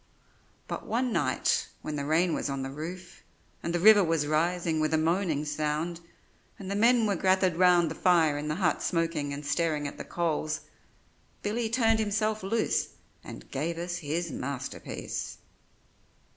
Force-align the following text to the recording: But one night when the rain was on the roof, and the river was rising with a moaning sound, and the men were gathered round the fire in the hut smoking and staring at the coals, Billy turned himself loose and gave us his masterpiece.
But 0.67 0.87
one 0.87 1.13
night 1.13 1.67
when 1.83 1.95
the 1.95 2.05
rain 2.07 2.33
was 2.33 2.49
on 2.49 2.63
the 2.63 2.71
roof, 2.71 3.21
and 3.61 3.71
the 3.71 3.79
river 3.79 4.03
was 4.03 4.25
rising 4.25 4.79
with 4.79 4.95
a 4.95 4.97
moaning 4.97 5.45
sound, 5.45 5.99
and 6.57 6.71
the 6.71 6.75
men 6.75 7.05
were 7.05 7.15
gathered 7.15 7.55
round 7.55 7.91
the 7.91 7.93
fire 7.93 8.35
in 8.35 8.47
the 8.47 8.55
hut 8.55 8.81
smoking 8.81 9.31
and 9.31 9.45
staring 9.45 9.87
at 9.87 9.99
the 9.99 10.03
coals, 10.03 10.61
Billy 11.43 11.69
turned 11.69 11.99
himself 11.99 12.41
loose 12.41 12.95
and 13.23 13.51
gave 13.51 13.77
us 13.77 13.97
his 13.97 14.31
masterpiece. 14.31 15.37